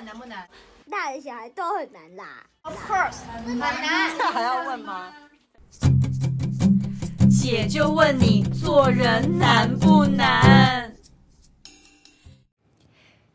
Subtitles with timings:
[0.00, 0.48] 们难不难？
[0.90, 2.46] 大人小孩都很难啦。
[2.62, 4.16] Of course，很难。
[4.16, 5.12] 这还要问吗？
[7.30, 10.96] 姐就问你，做人难不难？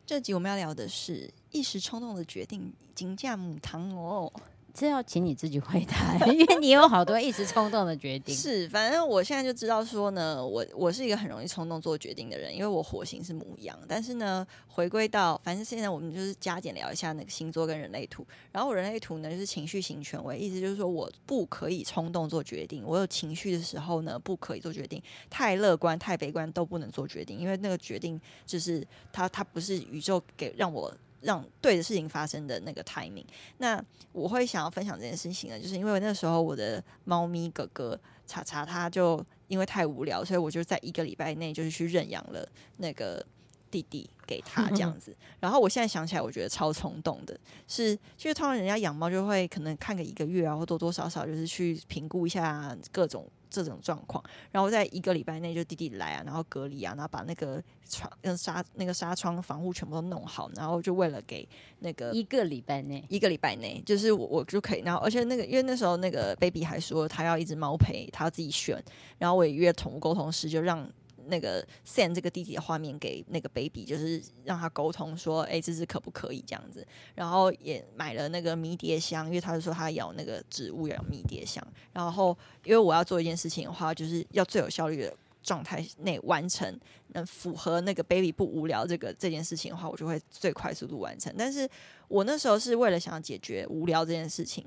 [0.04, 4.32] 这集我们要聊的是一时冲动的决定，金价母汤哦。
[4.76, 8.36] 这要请你自己回答，因为你有好多一时冲动的决定。
[8.36, 13.74] 是，反正我现在就知道说呢，我我是一个很容易冲动做决定的人，因为我火星是母羊。
[13.88, 18.26] 但是呢，回归到，反正现在我们就是加减聊一下那个星座跟人类图。
[18.52, 22.84] 然后我人类图呢，就是情绪型权威，意思就是说我不可以冲动做决定。
[22.86, 25.02] 我有情绪的时候呢，不可以做决定。
[25.30, 30.94] 太乐观、太悲观都不能做决定，因为那个决定就是它，它不是宇宙给让我。
[31.20, 33.24] 让对的事情发生的那个 timing，
[33.58, 43.24] 那我会想要分享这件事情呢，就是因为那时候我的猫咪哥哥查查，他就因为太无聊，所以我就在一个礼拜内就是去认养了那个
[43.70, 45.16] 弟弟给他这样子。
[45.40, 53.28] 然后我现在想起来，我觉得超冲动的，是就是通常人家养猫就会可能看个一个月啊，或多多少少就是去评估一下各种。
[53.50, 61.48] 这种状况，然后在一个礼拜内就弟弟来啊，然后隔离啊，然后把那个窗、跟纱那个纱窗防护全部都弄好，然后就为了给
[61.80, 68.82] 那个一个礼拜内，一个礼拜内，就是我我就可以，然后而且那个因为那时候那个 baby 还说他要一只猫陪，他要自己选，
[69.18, 70.88] 然后我也约宠物沟通师，就让。
[71.28, 76.86] 那个 send 这个弟弟的画面给那个 baby，就是让他沟通说，哎，这是可不可以这样子？
[77.14, 81.66] 然后也买了那个迷迭香，因为他就说他要那个植物要迷迭香。
[81.92, 91.34] 然后因为我要做一件事情的话，就是要最有效率的状态内完成，能符合那个 baby 不无聊这个这件事情的话，我就会最快速度完成。
[91.36, 91.68] 但是
[92.08, 94.64] 我那时候是为了想要解决无聊这件事情，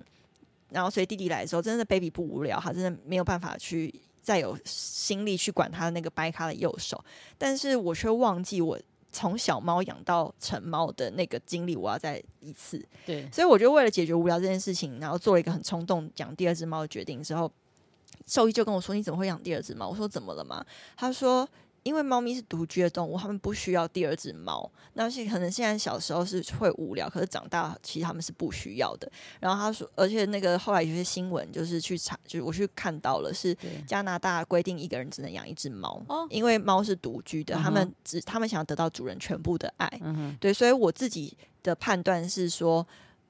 [0.70, 3.94] 然后所以弟弟来的时候，真的 baby 不无聊，他真的没有办法去。
[4.30, 7.04] 再有心力去管他的那个掰咖的右手，
[7.36, 8.80] 但是我却忘记我
[9.12, 12.80] 从小猫养到成猫的那个经历，我要再一次。
[13.08, 17.52] 对，所以我就为了解决无聊这件事情，然后做了一个很冲动养第二只猫的决定之后，
[18.28, 20.64] 兽医就跟我说：“你怎么会养第二只猫？”我说：“怎么了嘛？”
[20.96, 21.50] 他说。
[21.90, 24.72] 因为猫咪是独居的动物，它们不需要第二只猫。
[24.94, 29.12] 那是可能现在小时候是会无聊，可是长大其实他们是不需要的。
[29.40, 33.58] 然后他说，而且那个后来有些新闻就是去查，就是我去看到了，是
[33.88, 39.90] 加拿大规定一个人只能养一只猫，因为猫是独居的，他们只他们想要得到主人全部的爱。
[40.40, 42.86] 对，所以我自己的判断是说，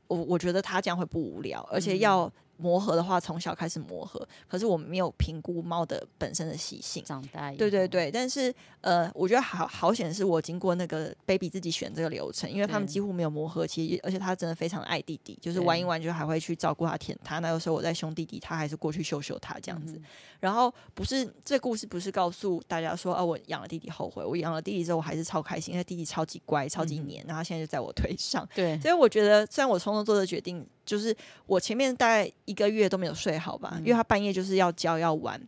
[0.07, 2.29] 我我觉得它这样会不无聊，而且要。
[2.59, 4.27] 磨合的话，从小开始磨合。
[4.47, 7.03] 可是我没有评估猫的本身的习性。
[7.03, 17.39] 长大对对对，但是呃，我觉得好好险是我经过那个 baby 自己选这个流程，因为他们几乎没有磨合期，而且他真的非常爱弟弟，就是玩一玩就还会去照顾他、舔他。
[17.39, 19.93] 那个时候我在凶弟弟，他还是过去秀秀他这样子。
[19.95, 20.03] 嗯、
[20.39, 24.23] 然后不是这故事不是告诉大家说，哦、啊，我养了弟弟后悔。
[24.23, 28.47] 我养了弟弟之后，我还是超开心，因为弟弟超级乖、超级黏，嗯、然后现在就在我腿上。
[28.53, 30.67] 对，所以我觉得虽然我冲动做的决定。
[30.89, 35.39] 就是我前面大概一个月都没有睡好吧，因为他半夜就是要教要玩，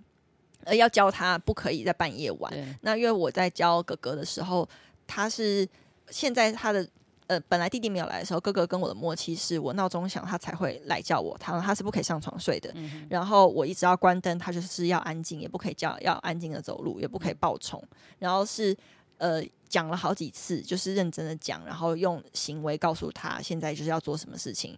[0.65, 2.53] 呃，要教他不可以在半夜玩。
[2.81, 4.67] 那因为我在教哥哥的时候，
[5.07, 5.67] 他是
[6.09, 6.87] 现在他的
[7.25, 12.71] 呃，本来弟弟没有来的时候，哥哥跟我的默契是我闹钟响他才会来叫我，他他是不可以上床睡的。
[13.09, 17.81] 然后我一直要关灯，他就是要安静，也不可以叫，要安静的走路，也不可以暴冲。
[18.19, 18.75] 然后是
[19.17, 24.77] 呃讲了好几次，就是认真的讲，然后用行为告诉他现在就是要做什么事情。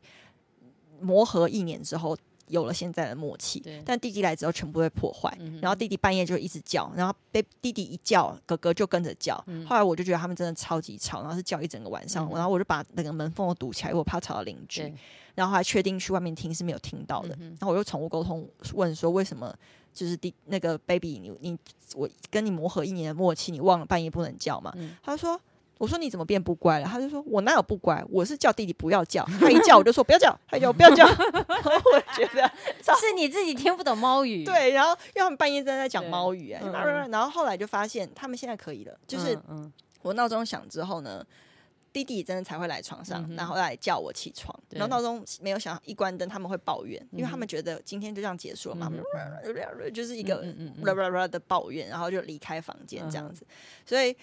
[1.02, 2.18] 磨合一年之后，
[2.48, 3.64] 有了现在的默契。
[3.86, 5.36] 但弟弟来之后，全部被破坏。
[5.40, 9.42] 嗯、然后弟弟半夜就一直叫，然后被弟弟一叫，哥哥就跟着叫。
[9.48, 12.28] 嗯、后来我就觉得他们真的超级吵，然后是叫一整个晚上。
[12.30, 14.94] 嗯、然后我就把那个门缝都堵起来，我怕吵到邻居。
[15.36, 17.36] 然后还确定去外面听是没有听到的。
[17.40, 19.54] 嗯、然后我又宠物沟通问说，为什么
[19.94, 21.58] 就是弟那个 baby 你你
[21.96, 24.72] 我跟你磨合一年的默契，你忘了半夜不能叫嘛？
[24.76, 25.40] 嗯、他说。
[25.80, 26.88] 我说你怎么变不乖了？
[26.88, 31.06] 他就说我哪有不乖，我是叫弟弟不要叫，他一叫我就说不要叫，他叫我不要叫。
[31.10, 32.50] 我觉得
[32.96, 34.46] 是你自己听不懂猫语。
[34.46, 36.62] 对，然后因为他们半夜正在讲猫语，哎，
[37.10, 39.38] 然后后来就发现他们现在可以了，就是
[40.02, 41.26] 我闹钟响之后呢，
[41.92, 44.58] 弟弟真的才会来床上，然后来叫我起床。
[44.70, 48.90] 然后闹钟没有响，一关灯他们会抱怨，因为他们觉得今天就这样结束了嘛，
[49.94, 50.46] 就是一个
[51.28, 53.46] 的抱怨，然后就离开房间这样子，
[53.86, 54.16] 所以。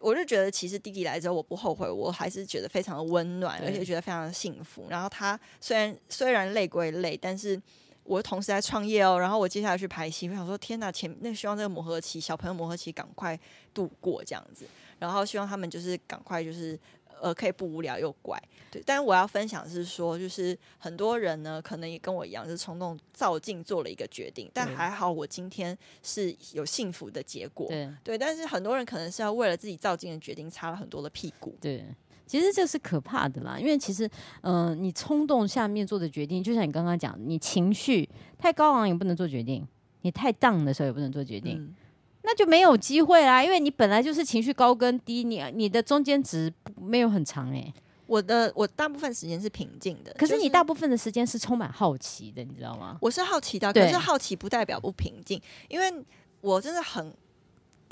[0.00, 4.86] 我就觉得，其实弟弟来之后，我不后悔，我还是觉得非常的温暖，而且觉得非常的幸福。
[4.88, 7.60] 然后他虽然虽然累归累，但是
[8.02, 9.18] 我同时在创业哦。
[9.20, 13.38] 然后我接下来去拍戏，我想说，天哪，前那希望这个磨合期，小朋友磨合期赶快
[13.72, 14.64] 度过这样子。
[14.98, 16.78] 然后希望他们就是赶快就是。
[17.20, 18.40] 呃，可以不无聊又乖，
[18.70, 18.82] 对。
[18.84, 24.50] 但是我要分享的是说，就是很多人呢，可能也跟我一样，就是冲动躁进做了一个决定。
[24.54, 27.88] 但还好，我今天是有幸福的结果，对。
[28.02, 31.56] 对，但是很多人可能是要为了自己躁进的决定，擦了很多的屁股。
[31.60, 31.84] 对。
[32.26, 34.08] 其实这是可怕的啦，因为其实，
[34.42, 38.08] 嗯、呃，你冲动下面做的决定，就像你刚刚讲，你情绪
[38.38, 39.66] 太高昂也不能做决定，
[40.02, 41.74] 你太 down 的时候也不能做决定，嗯、
[42.22, 43.42] 那就没有机会啦。
[43.42, 47.74] 因为你本来就是情绪高跟低，你你的中间值没有很长哎、欸。
[48.06, 52.98] 我的我大部分时间是平静的，可是你大部分的时间是充满好奇的，你知道吗？
[53.00, 55.92] 我是好奇的，可是好奇不代表不平静，因为
[56.40, 57.14] 我真的很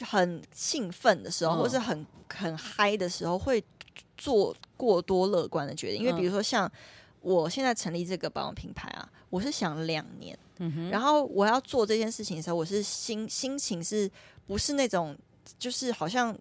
[0.03, 3.63] 很兴奋的时候，嗯、或是很很嗨的时候会。
[4.17, 6.69] 做过多乐观的决定，因为比如说像
[7.21, 14.11] 我现在成立这个保养品牌啊，我是想两年，嗯，然后我要做这件事情的时候，我是心心情是
[14.45, 15.17] 不是那种
[15.57, 16.37] 就是好像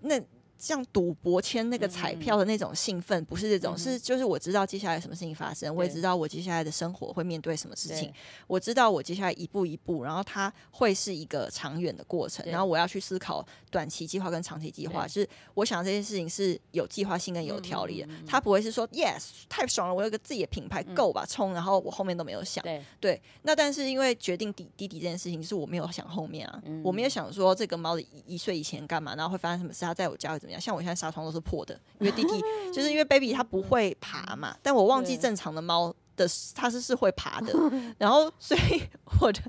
[0.00, 0.18] 那。
[0.62, 8.12] 像赌博签那个彩票的那种兴奋，不是这种，是就是我知道接下来什么事情发生，我也知道我接下来的生活会面对什么事情，
[8.46, 22.62] 我知道我接下来一步一步，然后它会是一个长远的过程，然后我要去思考短期计划跟长期计划，就是我想这件事情是有计划性跟有条理的，它不会是说 yes 太爽了，我有个自己的品牌够吧冲，然后我后面都没有想，
[23.00, 30.60] 对，那但是因为决定底弟弟这件事情是我没有想后面啊，我没有想说这个猫的一一岁以前干嘛，然后会发生什么事，它在我家会怎么样。
[30.60, 32.40] 像我现在纱窗都是破的，因为弟弟
[32.72, 37.52] 就是因为 baby 它不会爬嘛，但我忘记正常的猫的它是是会爬的，
[37.98, 38.82] 然后所以
[39.20, 39.40] 我的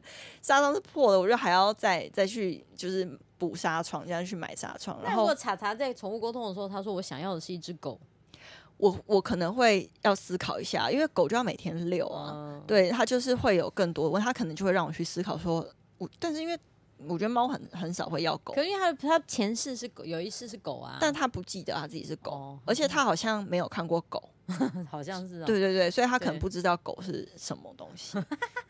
[0.42, 3.08] 纱窗是破的，我就还要再再去就是
[3.38, 4.98] 补纱窗，这样去买纱窗。
[5.04, 8.00] 然后如果查查在宠物沟通的时候，他说我想要的是一只狗，
[8.78, 15.66] 我我可能会要思考一下，因为狗就要每天遛啊，嗯、对，它就是会有更多的问，它可能就会让我去思考说，
[15.98, 16.58] 我但是因为。
[16.98, 24.30] 我觉得猫很很少会要狗，可是因为它它前世是狗，有一世是狗啊，但它不记得它自己是狗，哦、而且它好像没有看过狗，
[24.90, 28.14] 好像是、哦，对对对，所以它可能不知道狗是什么东西，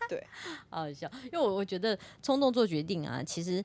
[0.09, 0.27] 对，对。
[0.69, 3.63] 好好笑，因为我我觉得冲动做决定啊，其实。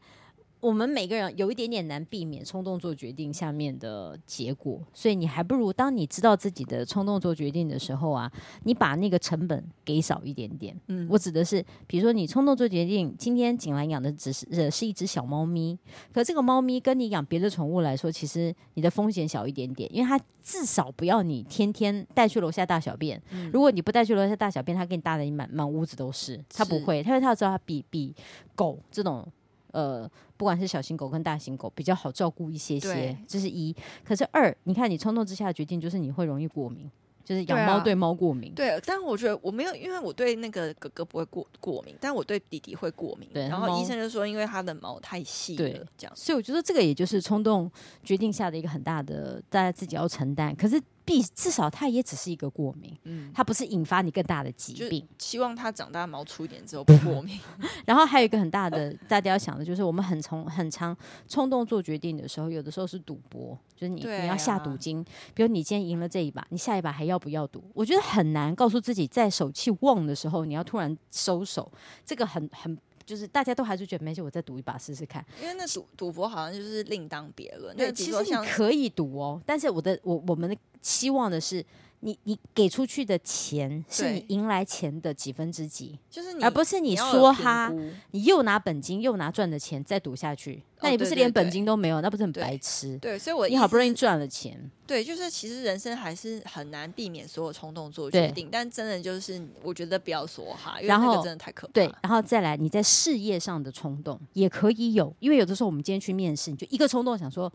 [0.61, 8.31] 我们每个人有一点点难避免冲动做决定下面的结果，所以你还不如当你知道自己的冲动做决定的时候啊，
[8.65, 10.77] 你把那个成本给少一点点。
[10.89, 15.79] 嗯，我指的是，比如说你冲动做决定，今天景兰养的只是呃是一只小猫咪，
[16.13, 23.23] 可这个猫咪跟你养别的宠物来说，其实你的风险小一点点，因为它至少不要你天天带去楼下大小便。
[23.31, 28.13] 嗯，如果你不带去楼下大小便，它给你大的满满屋子都是，它不会，因为它要知道它比比
[28.57, 29.27] 狗这种。
[29.73, 33.75] 呃，不管是小型狗跟大型狗，比较好照顾一些些，这是一。
[34.05, 36.91] 可是二，你看你冲动之下的决定，就是你会容易过敏，
[37.25, 38.53] 就是养猫对猫过敏。
[38.55, 43.29] 对，啊、对，但我觉得我没有，因为我对那个哥哥不会过过敏，但我对弟弟会过敏。
[43.33, 46.17] 对，然后医生就说，因为他的毛太细了，对这样。
[46.17, 47.71] 所以我觉得这个也就是冲动
[48.03, 50.55] 决定下的一个很大的，大家自己要承担。
[50.55, 50.81] 可是。
[51.09, 55.09] 必至少它也只是一个过敏，嗯，它不是引发你更大的疾病。
[55.17, 57.41] 希望它长大毛粗一点之后不过敏。
[57.87, 60.95] 然后还有一个很大的，大家要想的就是，我们很从很常
[61.27, 65.03] 冲动做决定的时候，有的时候是赌博，就是你、啊、你要下赌金。
[65.33, 67.65] 比如你今天赢了这一把，你下一把还要不要赌？
[67.73, 71.73] 我觉得很难告诉自己，在手气旺的时候，你要突然收手，
[72.05, 72.79] 这个很很。
[73.07, 75.25] 就是大家都还是觉得没事，我再赌一把试试看。
[75.41, 77.75] 因为那赌赌博好像就是另当别论。
[77.75, 81.65] 对，其实你可以赌哦，但是我的我我们的期望的是。
[82.01, 85.99] 你你给出去的钱是你赢来钱的几分之几？
[86.09, 87.75] 就是你，而不是你说哈，
[88.13, 92.97] 你又拿本金又拿赚的钱再赌下去，那你不是连本金都没有，那不是很白痴？
[92.99, 101.73] 对，所以我你好不容易赚了钱，对，就是其实人生还是很难避免所有冲动做决定，但真的就是我觉得不要说哈，因为那个真的太可怕。
[101.73, 107.53] 对，然后再来你在事业上的冲动也可以有，因为有的时候我们今天去面试，你就一个冲动想说。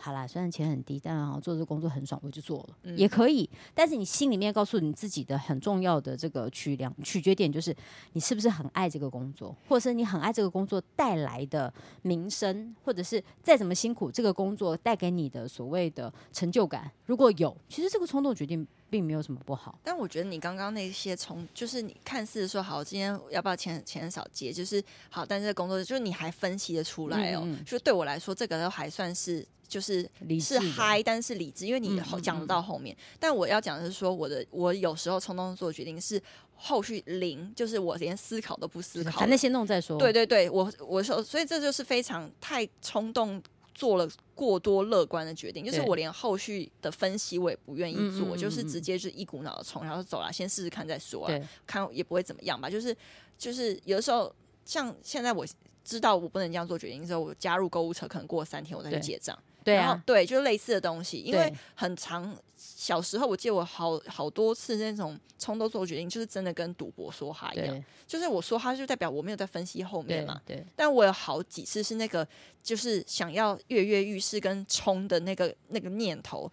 [0.00, 3.50] 好啦，虽然钱很低，但好做这个工作很爽，我就做了，嗯、也可以。
[3.74, 7.74] 但是你心里面告诉你自己的很重要的这个取量取决点，就是
[8.12, 19.78] 你是不是很爱这个工作，或者是你很爱这个工作带来的名声，或者是再怎么辛苦，这个工作带给你的所谓的成就感，如果有，其实这个冲动决定并没有什么不好。
[19.82, 29.46] 但我觉得你刚刚那些从，就是你看似说好，今天要不要钱钱少结，就是好，但是这个工作就是你还分析得出来哦，嗯嗯就对我来说，这个都还算是。
[29.68, 30.00] 就是
[30.40, 32.96] 是嗨，但是理智，因为你讲得到后面。
[33.20, 36.18] 但我要讲的是说，我的我有时候冲动做决定是
[36.56, 39.98] 后续零，就是我连思考都不思考，反正先弄再说。
[39.98, 43.42] 对对对，我我说，所以这就是非常太冲动，
[43.78, 52.68] 做了过多乐观的决定，就是我连后续的分析我也不愿意做，对就是直接就一股脑的冲，然后走了，先试试看再说啊，看也不会怎么样吧。
[52.68, 52.94] 就是
[53.38, 55.46] 就是有的时候，像现在我
[55.84, 59.38] 知道我不能这样做决定的时候，我加入购物车，可能过三天我再去结账。
[59.64, 62.36] 对啊，对，就是类似的东西，因为很长。
[62.60, 70.40] 小时候我记得我好好多次那种冲动做决定，就是真的跟赌博说哈一样，就是我说哈就代表我没有在分析后面嘛。
[70.44, 72.26] 对，对但我有好几次是那个，
[72.62, 76.50] 就是想要跃跃欲试跟冲的那个那个念头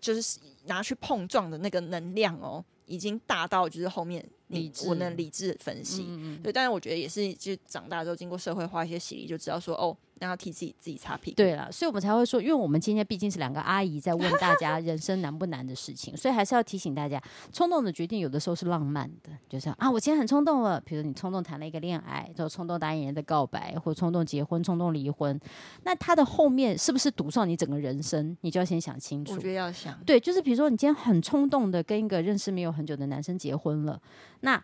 [0.00, 4.24] 就是拿去碰撞的那个能量哦，已经大到就是后面
[4.54, 6.52] 你我能理智分析，嗯嗯对。
[6.52, 9.96] 但是我觉得也是，就长大之后经过社会化一些洗礼，就知道说哦。
[10.20, 11.36] 让他替自己自己擦屁股。
[11.36, 17.20] 对了，所以我们才会说，因为我们今天毕竟是两个阿姨在问大家 人生难不难的事情，所以还是要提醒大家，
[17.52, 25.38] 冲动的决定有的时候是浪漫的，就是啊，我今天很冲动了，比如你冲动谈了一个恋爱，就冲动答应人的告白，或冲动结婚、冲动离婚，
[25.82, 28.36] 那他的后面是不是堵上你整个人生？
[28.42, 29.32] 你就要先想清楚。
[29.32, 29.98] 我觉得要想。
[30.06, 34.00] 对，就是比如说你今天很冲动的跟一个认识没有很久的男生结婚了，
[34.44, 34.62] 那。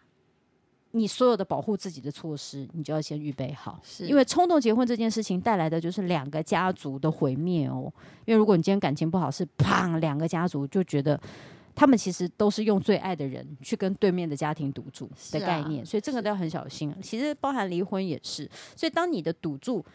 [0.92, 7.82] 你所有的保护自己的措施，你就要先预备好，是因为冲动结婚这件事情带来的就是两个家族的毁灭哦。
[8.24, 11.16] 因为如果你今天感情不好，是砰，两个家族就觉得
[11.76, 16.92] 他们其实都是用最爱的人去跟对面的家庭赌注的概念，啊、所以这个都要很小心。
[17.00, 19.86] 其实包含离婚也是，所以当你的赌注。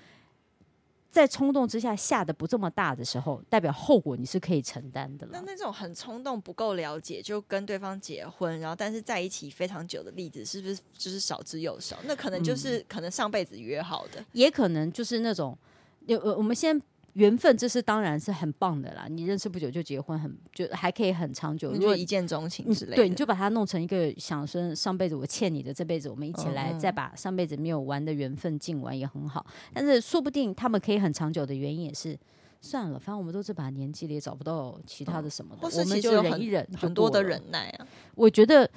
[1.15, 5.31] 在冲动之下下的不这么大的时候，代表后果你是可以承担的了。
[5.31, 11.95] 那那种很冲动、不够了解就跟对方结婚，然后但是在一起非常久的例子，是不是就是少之又少？
[12.03, 15.57] 那可能就是可能上辈子约好的，嗯、也可能就是那种
[16.05, 16.81] 有我们先。
[17.15, 22.97] 缘分这是当然是很棒的啦，你认识不久就结婚很，很就还可以很长久，如果一见钟情之类的。
[22.97, 29.45] 对，你就把它弄成一个想说上辈子我欠你的，这辈子我们一起来，再把上辈子没有完的缘分尽完也很好。
[29.73, 32.19] 但是说不定他们可以很长久的原因也是
[32.59, 37.87] 算了，反正我们都这把年纪了，也找不到其他的什么的，嗯、我们就忍一忍，很多的忍耐啊。
[38.15, 38.69] 我觉得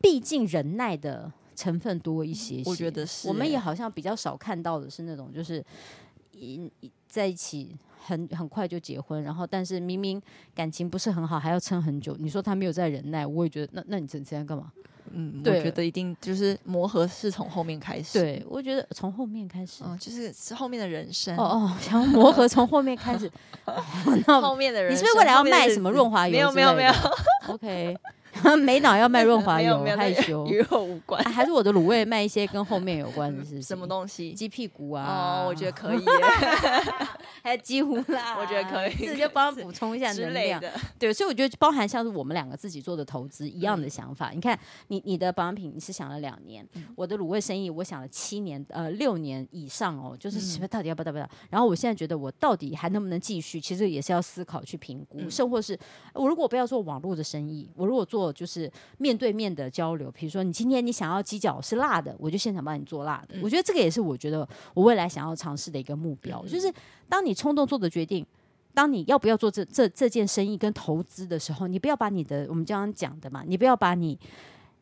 [0.00, 3.28] 毕竟忍耐的成分多一些些，我觉得是。
[3.28, 5.64] 我们也好像比较少看到的是那种就是
[6.40, 7.76] 一在一起。
[8.02, 10.20] 很很快就结婚，然后但是明明
[10.54, 12.16] 感情不是很好，还要撑很久。
[12.18, 14.72] 你说他没有在忍耐，我也觉得那那你整天干嘛？
[15.12, 18.18] 嗯，对，我觉得一定就是磨合是从后面开始。
[18.18, 21.36] 对，我觉得从后面开始，嗯，就是是后面的人生。
[21.36, 23.30] 哦哦， 想磨合从后面开始，
[24.26, 26.32] 后面的人生，你是不是未来要卖什么润滑油？
[26.32, 26.92] 没有没有没有
[27.48, 27.94] ，OK。
[28.62, 31.22] 没脑要卖润滑油，害羞与我无关。
[31.24, 34.32] 还是我的卤味卖一些跟后面有关的，是什么东西？
[34.32, 35.44] 鸡屁股啊？
[35.44, 36.04] 哦，我觉得可以。
[37.42, 38.94] 还有鸡胡啦， 我觉得可以。
[38.94, 40.60] 直接帮他补充一下能量。
[40.98, 44.30] 对，所以我觉得包含像是我们两个自己做的投资一样的想法。
[44.30, 51.28] 你看，你你的保养品你是想了两年，我的卤味生意我想了七年，呃，六年以上哦，就是到底要不要不要？
[51.48, 53.60] 然后我现在觉得我到底还能不能继续？
[53.60, 55.78] 其实也是要思考去评估，甚或是
[56.12, 58.29] 我如果不要做网络的生意，我如果做。
[58.32, 63.36] 就是面对面的交流，比如说你今天你想要鸡脚是辣的，我就现场帮你做辣的。
[63.36, 66.42] 嗯、我觉得这个也是我觉得我未来想要尝试的一个目标。
[66.44, 66.72] 嗯、就是
[67.08, 68.26] 当你冲动做的决定，
[68.74, 74.18] 当你要不要做这这这件生意跟投资的时候，你不要把你的我们刚刚讲的嘛，你不要把你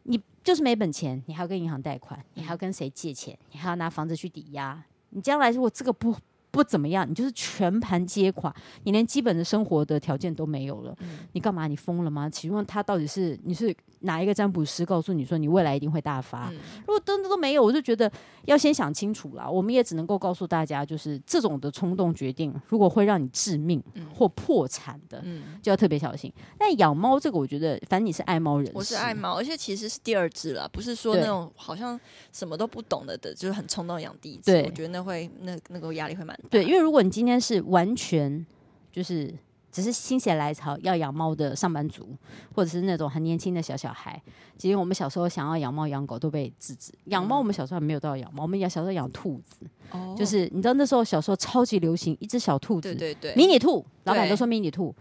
[0.05, 6.15] 你就是没本钱，你还要跟银行贷款，你还要跟谁借钱，你还要拿房子去抵押，你将来如果这个不。
[6.51, 11.67] 不怎么样，你就是全盘接垮，你连基本的生活的条件都没有了，嗯、你干嘛？
[11.67, 12.29] 你疯了吗？
[12.29, 16.49] 请问他到底是你是哪一个占卜师告诉你说你未来一定会大发？
[16.51, 18.11] 嗯、如果真的都没有，我就觉得
[18.47, 19.49] 要先想清楚啦。
[19.49, 23.83] 我们也只能够告诉大家，就是这种的冲动决定，如果会让你致命
[24.15, 26.33] 或破产的，嗯、就要特别小心。
[26.57, 31.99] 但养猫这个，我觉得反正你是爱猫人，我是爱猫，而且其实是第二只了，不是说那种好像
[32.33, 34.57] 什么都不懂的的，就是很冲动养第一只。
[34.63, 36.38] 我觉得那会那那个压力会蛮大。
[36.51, 38.45] 对，因为如果你今天是完全
[38.93, 39.33] 就是
[39.71, 42.09] 只是心血来潮要养猫的上班族，
[42.55, 44.21] 或者是那种很年轻的小小孩，
[44.57, 46.93] 其实我们小时候想要养猫养狗都被制止。
[47.05, 54.95] 养猫我们小时候还没有到养猫，我们养小时候养兔子，哦、就是你知道那时候小时候超级流行一只小兔子，对对对，迷你兔，老板都说迷你兔。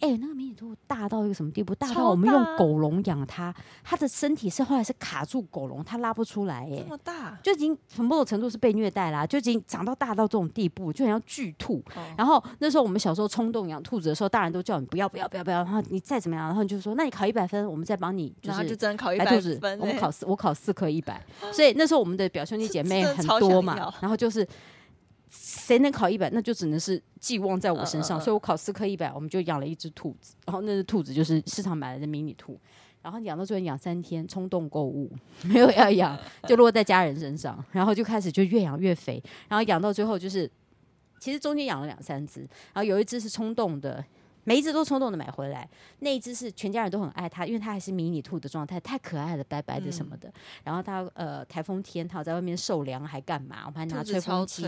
[0.00, 1.74] 哎、欸，那个迷你兔大到一个什么地步？
[1.74, 6.68] 大到我们用狗笼养它，它的身体是后来是卡住狗笼，它拉不出来。
[6.70, 11.82] 哎，这么大，就已经很某种程度是被虐待啦、啊，就已经长到大到这种地步，就很像巨兔。
[11.96, 19.76] 哦、然后那时候我们小时候冲动养兔子的时候，大人都叫你不要不要不要不要，然后你再怎么样，然后你就说，那你考一百分，我们再帮你，就是就真考一百分、欸。
[19.78, 24.46] 我们考四，我考四科一百，所以那时候我们的表兄弟姐妹很多嘛，然后就是。
[25.36, 28.18] 谁能考一百，那就只能是寄望在我身上。
[28.18, 28.24] Uh, uh, uh.
[28.24, 30.34] 所以我考四科一百，我们就养了一只兔子。
[30.46, 32.58] 然后那只兔子就是市场买来的迷你兔。
[33.02, 35.10] 然后养到最后养三天，冲动购物，
[35.42, 37.62] 没有要养，就落在家人身上。
[37.72, 39.22] 然后就开始就越养越肥。
[39.48, 40.50] 然后养到最后就是，
[41.18, 42.40] 其实中间养了两三只。
[42.72, 44.02] 然后有一只是冲动的。
[44.44, 45.68] 每一只都冲动的买回来，
[46.00, 50.28] 那一只是全家人都很爱它，因为它还是迷你兔的状态，太可爱了，白白的什么的。
[50.28, 50.32] 嗯、
[50.64, 53.62] 然后它呃台风天，它在外面受凉还干嘛？
[53.66, 54.62] 我们还拿吹风机，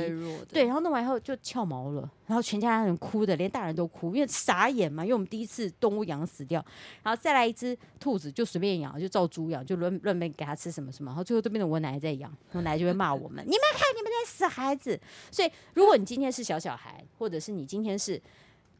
[0.48, 6.64] 对，然后弄完以后就翘毛了，然后全家人哭的，连大人都哭，因为傻眼嘛，因为我们第一次动物养死掉，
[7.02, 14.98] 然后再来一只兔子就随便养，就照猪养，就乱乱给它吃什么什么，然后最后都变成我奶奶在养，我奶奶就会骂我们，你们看你们在死孩子。
[15.30, 18.20] 所以如果你今天是小小孩，或者是你今天是。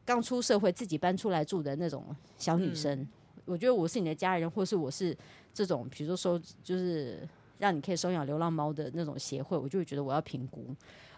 [0.07, 3.07] 刚出社会自己搬出来住的那种小女生，嗯、
[3.43, 5.15] 我觉得我是你的家人，或是我是
[5.53, 10.73] 这种，比如说收就是让你可以收养流浪猫的那种协会，我就会觉得我要评估。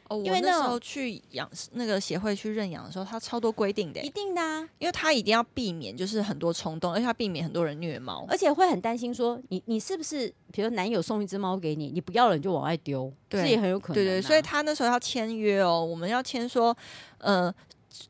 [0.08, 16.76] 哦，因为那时候去养那个协会去认养的时候，他超多规定的，一定的啊，因为他一定要避免就是很多冲动，而且他避免很多人虐猫，而且会很担心说你你是不是，比如男友送一只猫给你，你不要了你就往外丢，这也很有可能、对对，所以他那时候要签约哦，我们要签说，
[17.20, 17.54] 呃。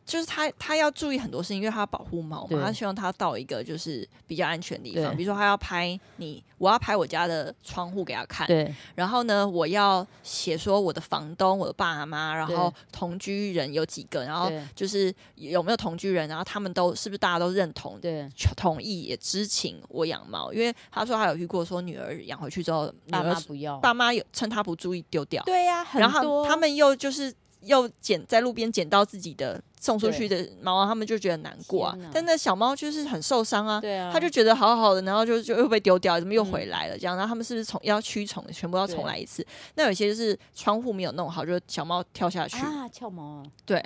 [0.05, 5.15] 就是他，他要注意很多事情，因为他要保护猫嘛，他希望他到一个就是比较安全的地方。
[5.15, 8.45] 比如说，他要拍你，我要拍我家的窗户给他看。
[8.45, 8.73] 对。
[8.95, 25.41] 然后呢，我要写说我的房东、我的爸妈，然后同居人有几个，然后就是有没有同居人，然后他们都是不是大家都认同、对同意也知情我养猫，因为他说他有遇过说女儿养回去之后，爸妈不要，爸妈有趁他不注意丢掉。
[25.45, 27.33] 对呀、啊，然后他们又就是。
[27.63, 31.97] 又捡在路边捡到自己的送出去的猫啊，他们就觉得难过啊。
[32.13, 36.97] 但那小猫就是很受伤啊，对啊，他就觉得好好的，然后就就又被丢掉，怎么又回来了？
[36.97, 39.45] 这样，然后他们是不是从要驱虫，全部要重来一次？
[39.75, 43.83] 那有些就是窗户没有弄好，就是小猫跳下去啊，翘毛啊，对，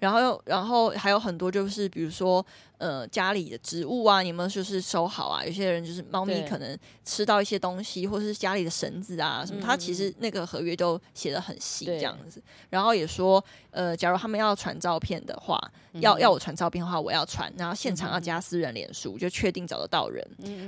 [0.00, 2.44] 然后又然后还有很多就是比如说。
[2.78, 5.42] 呃，家里的植物啊，你们就是收好啊。
[5.42, 12.38] 有些人就是猫咪可能吃到一些东西，或是家里的绳子啊什么，他其实那个合约都写的很细这样子。
[12.68, 15.58] 然后也说，呃，假如他们要传照片的话，
[15.94, 20.22] 要要我传照片的话，我要传，然后现场要加私人脸书，就确定找得到人。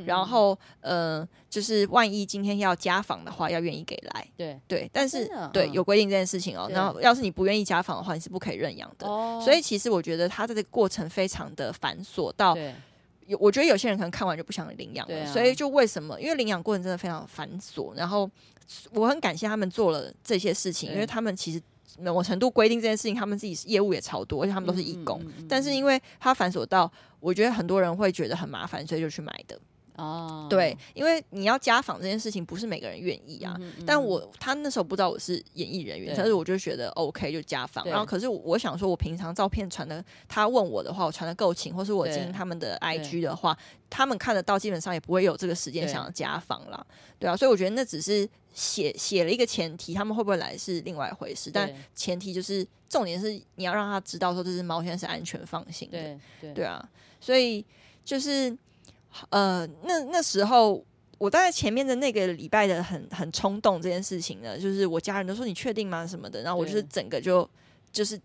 [0.07, 4.27] 然后呃，就是万一今天要家访的话，要愿意给来。
[4.37, 6.69] 对对，但是对有规定这件事情哦。
[6.73, 9.07] 然后要是你不愿意家访的话，你是不可以认养的。
[9.41, 11.97] 所以其实我觉得他这个过程非常的繁。
[11.99, 12.57] 琐到
[13.27, 16.19] 有，我觉得有些人可能看完就不想领养了，所以就为什么？
[16.21, 17.93] 因为领养过程真的非常繁琐。
[17.95, 18.31] 然后
[18.93, 21.61] 我很感谢他们做了这些事情，因为他们其实
[21.99, 25.21] 某种程度规定这件事情，他们自己业务也超多，而且他们都是义工。
[25.49, 26.91] 但是因为他繁琐到，
[27.21, 29.59] 我觉得很多人会觉得很麻烦，所以就去买的。
[29.97, 33.57] 哦，对，因为你要家访这件事情，不是每个人愿意啊。
[33.59, 37.85] 嗯嗯、但我他那时候不知道我是演艺人员，但是我就觉得 OK 就家访。
[37.85, 43.59] 然后可是我想说，我平常照片传的，他问我的话，我传的够勤，或是我经营他们的 IG 的话，
[43.91, 46.87] 他们看得到，基本上也不会有这个时间想要家访啦。
[47.19, 51.51] 对啊，所以我觉得那只是写写了一个前提，他们会不会来是另外一回事。
[51.51, 55.99] 但前提就是重点是你要让他知道说这只猫现在是安全放心的。
[55.99, 56.89] 对对，对啊，
[57.21, 57.65] 所以
[58.05, 58.57] 就是。
[59.31, 60.85] 呃，那那时候
[61.17, 67.49] 我大概前面的那个礼拜的很很冲动这件事情呢，就是我家人都说你确定吗什么的，然后我就是整个就
[67.91, 68.21] 就是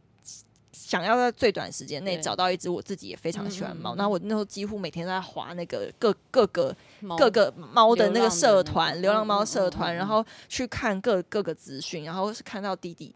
[0.74, 6.76] 想要在最短时间内找到一只我自己也非常喜欢猫，那我那时候几乎每天都在划那个各各个
[7.18, 13.16] 各个猫的那个社团，流浪猫社团，然后去看各各个资讯，然后是看到弟弟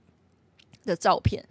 [0.85, 1.43] 的照片，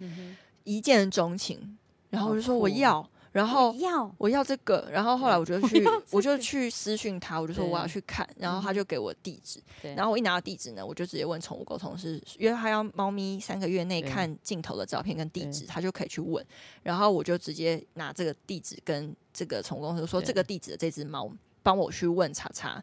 [0.63, 1.77] 一见钟情，
[2.09, 3.07] 然后我就说我要。
[3.37, 9.61] 然后要我要这个，然后后来我就去，我就去私讯他，我就说我要去看，然后他就给我地址，
[9.95, 16.43] 然后我一拿到地址呢，我就直接问宠物沟通师，因为他要猫咪三个月内看镜头的照片跟地址，他就可以去问，
[16.81, 22.81] 然后我就直接拿这个地址跟这个宠物公司说，这个地址的这只猫帮我去问查查，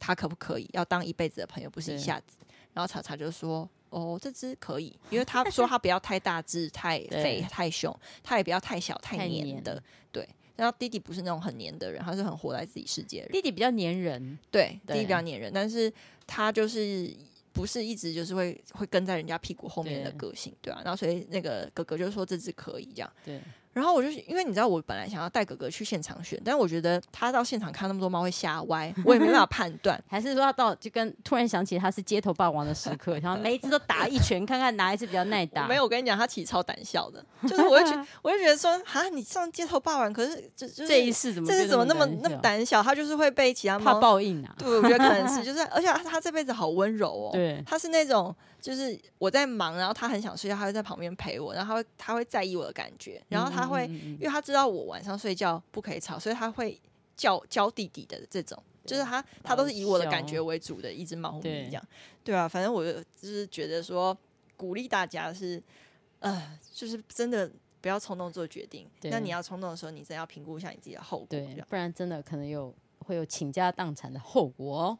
[0.00, 2.38] 他可不可以要当一辈子的朋友，不是一下子，
[2.72, 3.68] 然后查查就说。
[3.92, 9.80] 哦，这只可以，因为他说他不要太大只、太肥、太凶，他也不要太小、太黏的。
[10.10, 10.26] 对，
[10.56, 13.32] 然后弟弟不是那种很黏的人，他是很活在自己世界的人。
[13.32, 15.92] 弟弟比较黏人，对，弟弟比较黏人，但是
[16.26, 17.14] 他就是
[17.52, 20.80] 不是一直就是会会跟在人家屁股后面的个性，对啊。
[20.82, 23.40] 然后所以那个哥哥就说这只可以这样，对。
[23.72, 29.98] 然后我就因为你知道，我本来想要带哥哥去现场选，但是我觉得他到现场看那么多猫会吓歪，我也没办法判 断。
[30.08, 35.66] 还是说他到就跟突然想起他是街头霸王的时刻，然后每一只都打一拳，看看哪一只比较耐打。
[35.66, 42.82] 没有，我跟你讲，他其实超胆小的，就是我就觉得，我就觉得说，啊，你上街头霸王，可是就就这一世怎么这是怎么那么那么胆小？
[42.82, 44.54] 他就是会被其他猫怕报应啊。
[44.58, 48.34] 对，我觉得可能是， 就是而且他，他这辈子好温柔哦，对，他是那种。
[48.62, 56.80] 就是我在忙，然后他很想睡觉，他会在旁边陪我，然后他会他会在意我的感觉，然后他会，因为他知道我晚上睡觉不可以吵，所以他会
[57.16, 61.84] 叫教弟弟的这种，就是他他都是以我的感觉为主的一只猫咪这样，
[62.24, 64.16] 对啊，反正我就是觉得说
[64.56, 65.62] 鼓励大家是，
[66.20, 74.98] 呃，就是真的不要冲动做决定，那你要冲动的时候，你真要评估一下你自己的后果，对，不然真的可能有会有倾家荡产的后果哦。